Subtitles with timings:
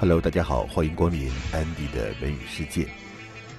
[0.00, 2.86] Hello，大家好，欢迎光临 Andy 的美语世界。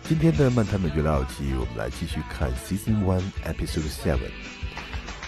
[0.03, 4.31] 今天的漫谈美剧老友记，我们来继续看 Season One Episode Seven。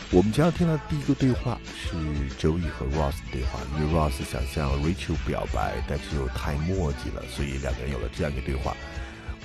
[0.10, 1.98] 我们将要听到第一个对话是
[2.40, 8.74] Joey 和 Ross 的对话，因为 Ross 想向 Rachel 表白，但是又太磨叽了，所以两个人有了这样一个对话。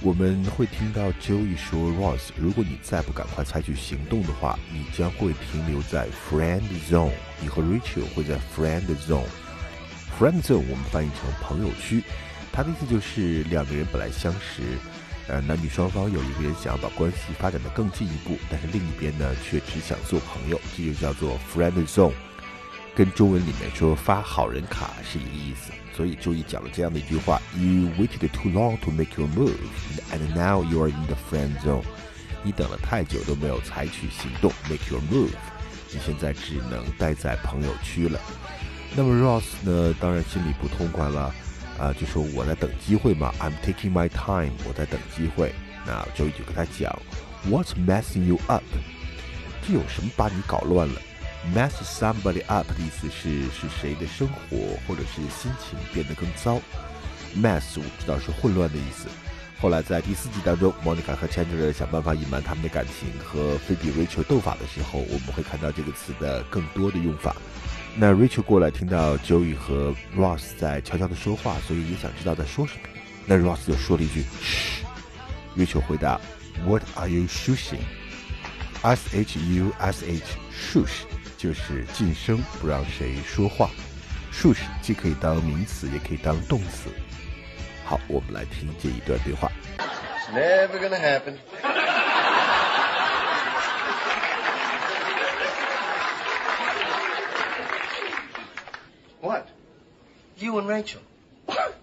[0.02, 7.10] 我们会听到 Joey 说：“Ross，如果你再不赶快采取行动的话，你将会停留在 friend zone。
[7.40, 9.26] 你和 Rachel 会在 friend zone。
[10.18, 12.02] Friend zone 我们翻译成朋友区，
[12.50, 14.62] 它的意思就是两个人本来相识，
[15.28, 22.12] 呃，男女双方有一个人想要把关系发展的更进一步，但是另一边呢却只想做朋友，这就叫做 friend zone。
[22.94, 29.54] 跟中文里面说发好人卡是一个意思。”所以周一讲了这样的一句话：You waited too long to make your move,
[30.12, 31.84] and now you are in the friend zone。
[32.42, 35.34] 你等了太久都没有采取行动，make your move。
[35.92, 38.18] 你现在只能待在朋友区了。
[38.96, 39.94] 那么 Ross 呢？
[40.00, 41.30] 当然心里不痛快了，
[41.78, 45.54] 啊，就说我在等机会嘛，I'm taking my time，我在等机会。
[45.86, 46.98] 那周一就跟他讲
[47.46, 48.64] ，What's messing you up？
[49.66, 50.98] 这有什么把你搞乱了
[51.54, 54.56] ？Mess somebody up 的意思是是谁的生活
[54.88, 56.58] 或者是心情变得更糟。
[57.36, 59.08] Mess 我知道是混乱的意思。
[59.60, 67.36] 后来在第四季当中，Monica 和 Chandler 想办法隐瞒他们的感情和菲比 Rachel 斗法的时候，我们会看到这个词的更多的用法。
[67.98, 72.80] 那 Rachel 过来听到 Joey 和 Ross 在悄悄的说话，所以也想知道在说什么。
[73.24, 74.84] 那 Ross 就说了一句嘘。
[75.56, 76.20] Rachel 回答
[76.66, 81.04] What are you shushing？S H U S H，shush。
[81.38, 83.70] 就是晋升，不让谁说话。
[84.32, 86.90] shush 既可以当名词，也可以当动词。
[87.84, 89.50] 好，我们来听这一段对话。
[90.34, 91.36] Never gonna happen.
[100.38, 101.00] You and Rachel.
[101.46, 101.74] what?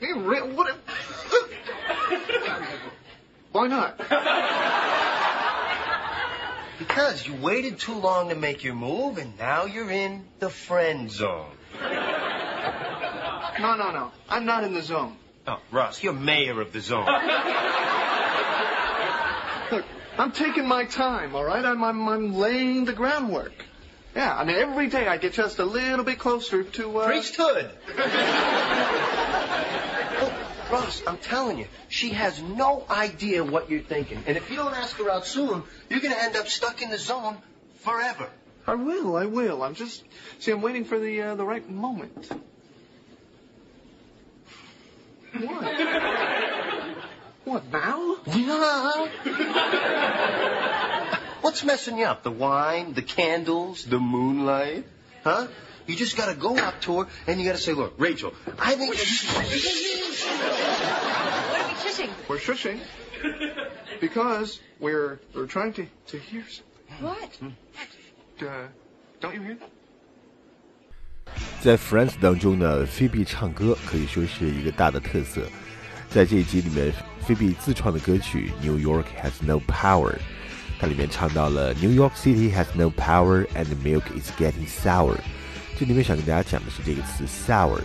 [0.00, 0.76] Hey, what?
[3.52, 3.98] Why not?
[6.78, 11.10] Because you waited too long to make your move, and now you're in the friend
[11.10, 11.50] zone.
[13.60, 14.12] No, no, no.
[14.28, 15.16] I'm not in the zone.
[15.46, 17.06] Oh, Russ, you're mayor of the zone.
[20.18, 21.64] Look, I'm taking my time, all right?
[21.64, 23.52] I'm, I'm, I'm laying the groundwork.
[24.16, 27.06] Yeah, I mean, every day I get just a little bit closer to, uh...
[27.06, 27.70] Priesthood!
[30.72, 34.22] Ross, I'm telling you, she has no idea what you're thinking.
[34.26, 36.90] And if you don't ask her out soon, you're going to end up stuck in
[36.90, 37.38] the zone
[37.76, 38.28] forever.
[38.66, 39.62] I will, I will.
[39.62, 40.02] I'm just,
[40.40, 42.28] see, I'm waiting for the, uh, the right moment.
[45.32, 45.62] What?
[47.47, 48.17] what, now?
[48.25, 49.07] Yeah.
[51.41, 52.23] What's messing you up?
[52.23, 54.85] The wine, the candles, the moonlight?
[55.23, 55.47] Huh?
[55.85, 58.95] You just gotta go up to her and you gotta say, look, Rachel, I think
[62.29, 62.79] We're shushing
[63.99, 66.45] because we're we're trying to to hear.
[67.01, 67.37] What?
[68.41, 68.67] Uh,
[69.19, 69.57] don't you hear?
[71.61, 75.47] 在 Friends 当中呢，菲比唱歌可以说是一个大的特色。
[76.10, 76.90] 在这一集里面，
[77.26, 80.12] 菲比自创的歌曲《New York Has No Power》，
[80.80, 85.16] 它里面唱到了 New York City has no power and milk is getting sour。
[85.78, 87.80] 这里面想跟大家讲的是这个词 sour。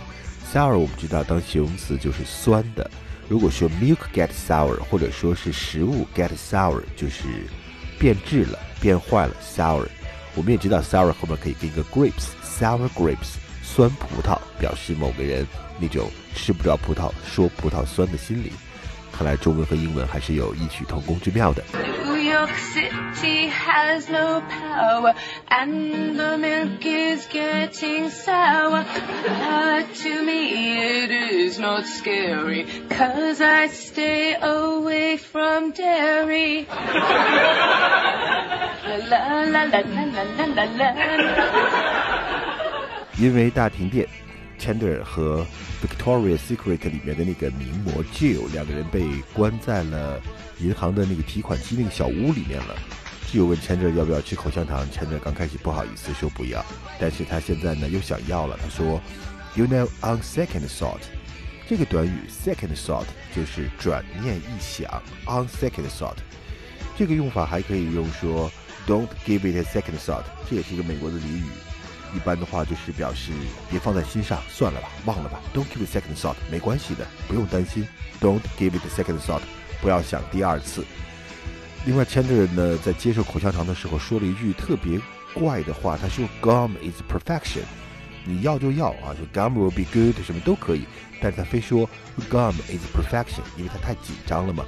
[0.50, 2.90] sour 我们知道当形容词就是酸的。
[3.28, 7.24] 如果说 milk get sour，或者说是食物 get sour，就是
[7.98, 9.86] 变质了、变坏了 sour。
[10.34, 15.46] 我们也知道 sour 后面可以跟一个 grapes，sour grapes，酸葡萄，表示某个人
[15.78, 18.52] 那种吃不着葡萄说葡萄酸的心理。
[19.12, 21.62] 看来中文和英文还是有异曲同工之妙的。
[43.18, 44.06] 因为大停电
[44.58, 45.46] ，Chandler 和
[45.82, 50.20] Victoria Secret 里面的那个名模 Jill 两个人被关在了
[50.58, 52.76] 银行的那个提款机那个小屋里面了
[53.30, 56.64] ，Jill 问 Chandler 要不要吃口香糖，，Chandler 刚开始不好意思说不要，
[56.98, 58.58] 但是他现在呢又想要了。
[58.62, 59.00] 他说
[59.54, 61.00] ，You know on second thought，
[61.68, 66.16] 这个短语 second thought 就是转念一想，on second thought，
[66.96, 68.50] 这个用法还可以用说
[68.86, 71.44] Don't give it a second thought，这也是一个美国的俚语，
[72.14, 73.32] 一般的话就是表示
[73.70, 77.86] 别放在心上，算了吧，忘了吧，Don't give a second thought，没关系的，不用担心
[78.20, 79.42] ，Don't give it a second thought。
[79.82, 80.84] 不要想第二次。
[81.84, 84.98] 另外，签的人呢，在接受口香糖的时候说了一句特别
[85.34, 87.64] 怪的话，他说 gum is perfection，
[88.24, 90.86] 你要就要啊，说 gum will be good 什么都可以，
[91.20, 91.86] 但是他非说
[92.30, 94.64] gum is perfection，因为他太紧张了嘛。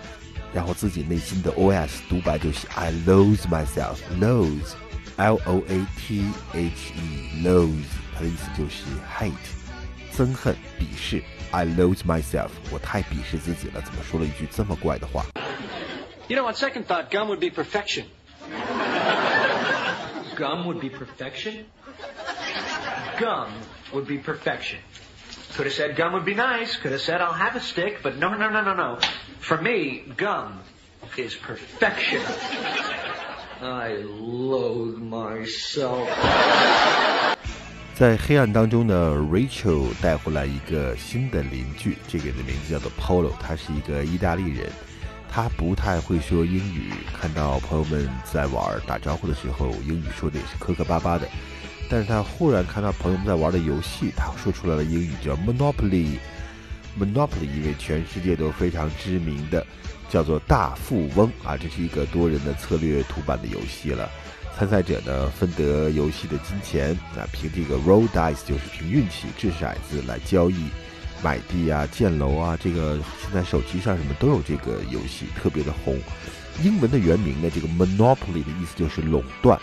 [0.52, 4.72] 然后自己内心的 OS 独白就是 I lose myself，lose
[5.17, 8.85] myself，lose，L O A T H E，lose，它的意思就是
[9.17, 9.33] hate，
[10.13, 11.23] 憎恨、鄙视。
[11.51, 15.25] I lose myself，我太鄙视自己了，怎么说了一句这么怪的话？
[16.27, 18.05] You know, on second thought, gum would be perfection.
[20.37, 21.65] Gum would be perfection?
[23.19, 23.49] Gum
[23.91, 24.79] would be perfection.
[25.55, 26.77] Could have said gum would be nice.
[26.77, 28.01] Could have said I'll have a stick.
[28.01, 28.99] But no, no, no, no, no.
[29.41, 30.61] For me, gum
[31.17, 32.21] is perfection.
[33.58, 36.06] I loathe myself.
[37.94, 44.70] 在黑暗当中呢，Rachel 带回来一个新的邻居，这个人的名字叫做 Polo，他是一个意大利人，
[45.30, 51.26] 他不太会说英语，看到朋友们在玩打招呼的时候，英语说的也是磕磕巴巴的。
[51.88, 56.18] 但是他忽然看到朋友们在玩的游戏，他说出来了英语叫 Monopoly
[56.98, 59.64] Monopoly 一位全世界都非常知名的，
[60.08, 64.08] 叫做大富翁啊，这是一个多人的策略图版的游戏了。
[64.56, 70.68] 参赛者呢分得游戏的金钱，啊，凭这个 roll dice 就是凭运气掷骰子来交易
[71.22, 72.58] 买地啊、建楼啊。
[72.58, 75.98] 这个现在手机上什么都有这个游戏，特别的红。
[76.62, 79.60] 英文的原名呢，这个 Monopoly 的意思就是垄断。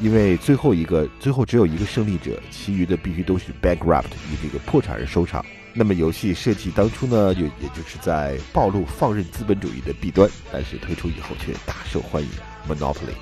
[0.00, 5.46] 因为最后一个，最后只有一个胜利者，其余的必须都是 bankrupt，以这个破产而收场。
[5.74, 12.28] 那么游戏设计当初呢，就也就是在暴露放任资本主义的弊端，但是推出以后却大受欢迎。
[12.68, 13.14] Monopoly。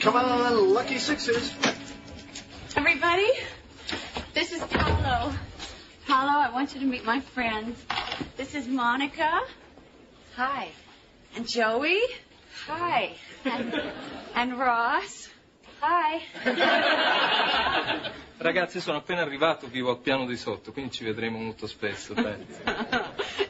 [0.00, 1.52] Come on, lucky sixes.
[2.74, 3.30] Everybody,
[4.34, 5.32] this is Paolo.
[6.06, 7.76] Paolo, I want you to meet my friends.
[8.36, 9.40] This is Monica.
[10.36, 10.68] Hi.
[11.36, 12.00] And Joey.
[12.66, 13.12] Hi.
[13.44, 13.80] And,
[14.34, 15.28] and Ross.
[15.80, 16.20] Hi.
[18.36, 22.14] Ragazzi, sono appena arrivato, vivo al piano di sotto, quindi ci vedremo molto spesso.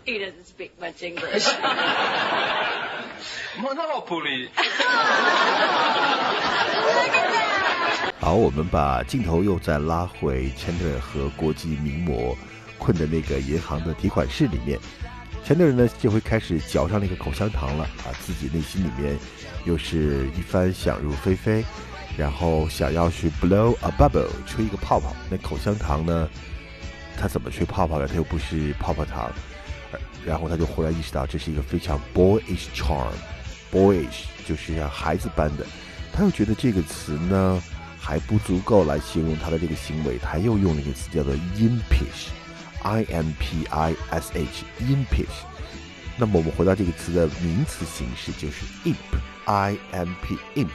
[0.04, 1.48] He doesn't speak much English.
[3.56, 4.50] Monopoly!
[8.20, 12.36] 好，我们把镜头又再拉回 Chandler 和国际名模
[12.78, 14.78] 困的那个银行的提款室里面。
[15.46, 19.19] Chandler 呢就会开始嚼上那个口香糖了啊，自己内心里面
[19.64, 21.64] 又是一番想入非非。
[22.16, 26.28] 然后想要去 blow a bubble 吹一个泡泡，那口香糖呢？
[27.16, 28.06] 他怎么吹泡泡的？
[28.08, 29.31] 他又不是泡泡糖。
[30.25, 35.66] 然后他就忽然意识到，这是一个非常 boyish charm，boyish 就是像孩子般的。
[36.14, 37.62] 他又觉得这个词呢
[37.99, 45.44] 还不足够来形容他的这个行为，他又用了一个词叫做 impish，i m p i s h，impish。
[46.17, 50.70] 那么我们回到这个词的名词形式，就是 imp，i m p，imp。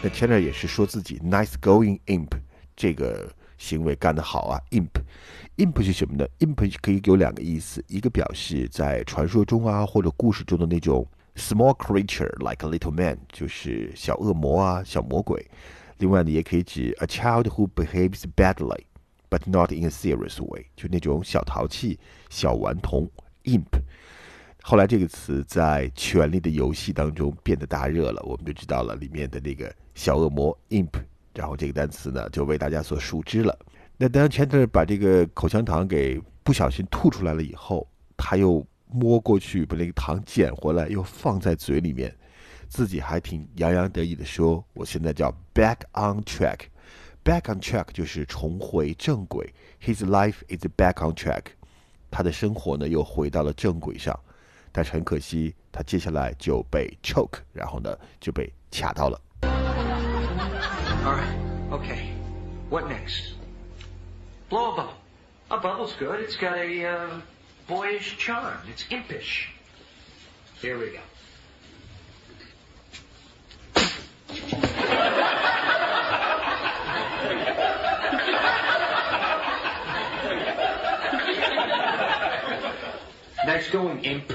[0.00, 2.30] 那 Chandler 也是说自己 nice going imp
[2.76, 11.04] 这个行为干得好啊，imp，imp 是什么呢？imp 可以有两个意思，一个表示在传说中啊或者故事中的那种
[11.34, 15.44] small creature like a little man，就是小恶魔啊小魔鬼。
[15.98, 18.84] 另外呢，也可以指 a child who behaves badly
[19.28, 21.98] but not in a serious way，就那种小淘气
[22.30, 23.10] 小顽童
[23.42, 23.80] imp。
[24.70, 30.92] 后来这个词在《权力的游戏》当中变得大热了，我们就知道了里面的那个小恶魔 imp，
[31.32, 33.58] 然后这个单词呢就为大家所熟知了。
[33.96, 42.14] 那当 Chandler 把这个口香糖给不小心吐出来了以后，他又摸过去把那个糖捡回来，又放在嘴里面，
[42.68, 49.50] 自己还挺洋洋得意的说：“我现在叫 back on track，back on track 就是重回正轨。
[49.82, 51.44] His life is back on track，
[52.10, 54.14] 他的生活呢又回到了正轨上。”
[54.71, 59.21] 但是很可惜，他接下来就被 choke，然后呢就被卡到了。
[61.03, 61.35] All right,
[61.69, 62.13] okay.
[62.69, 63.33] What next?
[64.49, 64.93] Blow a bubble.
[65.49, 66.21] A bubble's good.
[66.21, 67.21] It's got a uh,
[67.67, 68.57] boyish charm.
[68.67, 69.49] It's impish.
[70.61, 70.99] Here we go.
[83.45, 84.31] Nice going, imp.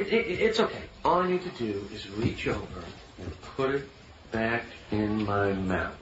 [0.00, 0.84] it, it, it's okay.
[1.04, 2.80] All I need to do is reach over
[3.20, 3.88] and put it
[4.32, 5.92] back in my mouth.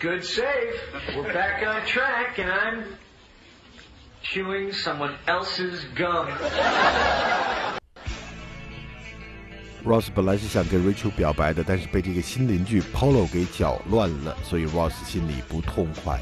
[0.00, 0.80] Good save.
[1.14, 2.96] We're back on track, and I'm
[4.22, 6.28] chewing someone else's gum.
[9.84, 16.18] Ross 本来是想跟 Rachel 表白的，但是被这个新邻居 Polo 给搅乱了，所以 Ross 心里不痛快。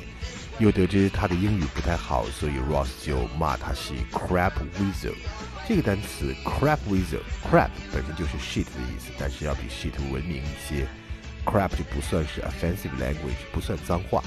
[0.58, 5.14] 又得知他的英语不太好，所以 Ross 就骂他是 crap weasel。
[5.68, 10.88] 这个单词 crap weasel，crap 本身就是 shit 的意思，但是要比 shit 文明一些。
[11.46, 14.24] crap 就不算是 offensive language，不算脏话。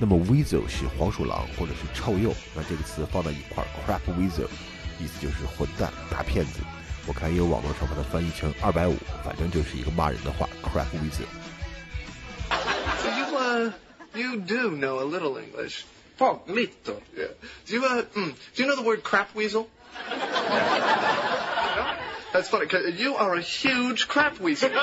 [0.00, 4.48] 那么 weasel 是黄鼠狼或者是臭鼬，那这个词放在一块，crap weasel，
[4.98, 6.60] 意思就是混蛋、大骗子。
[7.06, 11.24] 我看也有网络上把它翻译成二百五，反正就是一个骂人的话，crap weasel。
[14.13, 15.85] So you, uh, you do know a little English.
[16.17, 17.01] Po, litto.
[17.17, 17.27] Yeah.
[17.65, 19.67] Do you, uh, mm, do you know the word crap weasel?
[22.31, 24.71] That's funny, because you are a huge crap weasel.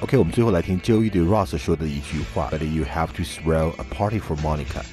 [0.00, 4.84] OK，我们最后来听 Joey 对 Ross 说的一句话：“But you have to throw a party for Monica,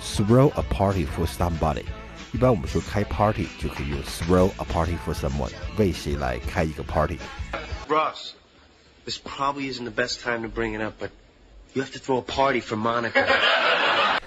[0.00, 1.84] throw a party for somebody。”
[2.32, 7.18] 一般我们说开 party 就可以用 throw a party for someone，为谁来开一个 party。
[7.88, 8.34] Ross,
[9.04, 11.10] this probably isn't the best time to bring it up, but
[11.73, 13.25] you have to throw a party for Monica.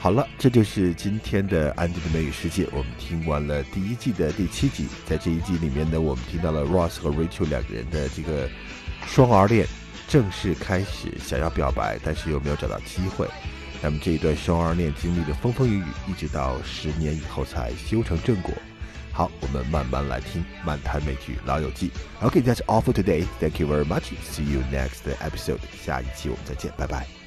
[0.00, 2.66] 好了，这就是今天的安迪的美语世界。
[2.72, 8.48] 我们听完了第一季的第七集，在这一季里面呢，我们听到了 Ross 和 Rachel 两个人的这个
[9.06, 9.66] 双儿恋
[10.08, 13.28] 正式开始，想要表白，但是又没有找到机会。
[13.82, 18.54] 那么这一段双儿恋经历了风风雨雨，一直到十年以后才修成正果。
[19.20, 21.90] 好，我们慢慢来听漫谈美剧《老友记》。
[22.26, 23.26] OK，that's all for today.
[23.38, 24.14] Thank you very much.
[24.24, 25.58] See you next episode.
[25.84, 27.19] 下一期我们再见，拜拜。